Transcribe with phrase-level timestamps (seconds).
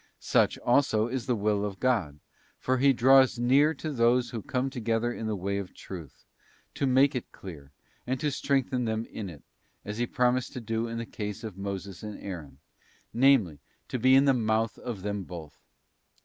[0.17, 2.19] Such, also, is the will of God,
[2.57, 6.25] for He draws near to those who come together in the way of truth,
[6.73, 7.69] to make it clear,
[8.07, 9.43] and to strengthen them in it,
[9.85, 13.59] as He promised to do in the case of Moses and Aaron—namely,
[13.89, 15.59] to be in the mouth of them both.